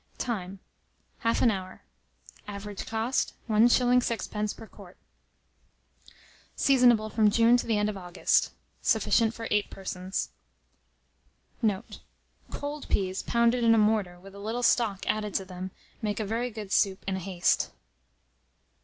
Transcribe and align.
Time. 0.17 0.57
Half 1.19 1.43
an 1.43 1.51
hour. 1.51 1.83
Average 2.47 2.87
cost, 2.87 3.35
1s. 3.47 3.69
6d. 3.69 4.57
per 4.57 4.65
quart. 4.65 4.97
Seasonable 6.57 7.11
from 7.11 7.29
June 7.29 7.55
to 7.57 7.67
the 7.67 7.77
end 7.77 7.87
of 7.87 7.95
August. 7.95 8.51
Sufficient 8.81 9.31
for 9.35 9.47
8 9.51 9.69
persons. 9.69 10.29
Note. 11.61 11.99
Cold 12.49 12.89
peas 12.89 13.21
pounded 13.21 13.63
in 13.63 13.75
a 13.75 13.77
mortar, 13.77 14.19
with 14.19 14.33
a 14.33 14.39
little 14.39 14.63
stock 14.63 15.05
added 15.07 15.35
to 15.35 15.45
them, 15.45 15.69
make 16.01 16.19
a 16.19 16.25
very 16.25 16.49
good 16.49 16.71
soup 16.71 17.03
in 17.07 17.17
haste. 17.17 17.69